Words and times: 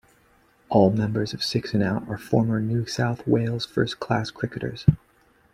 All 0.69 0.89
members 0.89 1.31
of 1.31 1.43
Six 1.43 1.75
and 1.75 1.83
Out 1.83 2.09
are 2.09 2.17
former 2.17 2.59
New 2.59 2.87
South 2.87 3.27
Wales 3.27 3.67
first-class 3.67 4.31
cricketers. 4.31 4.83